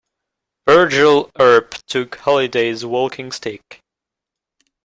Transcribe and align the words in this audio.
Virgil 0.67 1.29
Earp 1.39 1.75
took 1.85 2.15
Holliday's 2.15 2.83
walking 2.83 3.31
stick. 3.31 3.81